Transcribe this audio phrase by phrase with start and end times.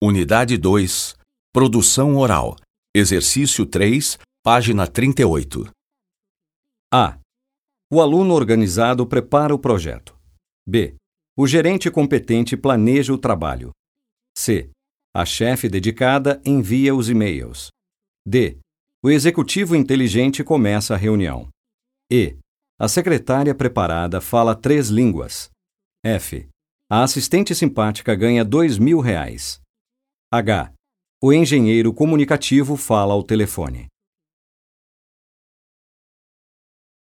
[0.00, 1.16] Unidade 2.
[1.52, 2.54] Produção oral.
[2.94, 5.68] Exercício 3, página 38.
[6.94, 7.18] A.
[7.92, 10.16] O aluno organizado prepara o projeto.
[10.64, 10.94] B.
[11.36, 13.72] O gerente competente planeja o trabalho.
[14.36, 14.70] C.
[15.12, 17.66] A chefe dedicada envia os e-mails.
[18.24, 18.56] D.
[19.02, 21.48] O executivo inteligente começa a reunião.
[22.08, 22.36] E.
[22.78, 25.50] A secretária preparada fala três línguas.
[26.04, 26.48] F.
[26.88, 29.60] A assistente simpática ganha dois mil reais.
[30.30, 30.74] H.
[31.22, 33.86] O engenheiro comunicativo fala ao telefone.